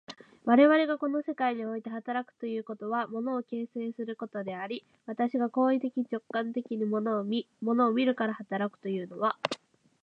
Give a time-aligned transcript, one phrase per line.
[0.45, 9.37] 我々がこの世界において働くということは、物を形成することであり、私が行為的直観的に物を見、物を見るから働くというのは、